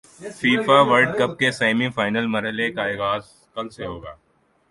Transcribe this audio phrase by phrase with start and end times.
[0.37, 3.29] FIFA world cup کے semi final مرحلے کا غاز
[3.53, 4.15] کل سے ہو گا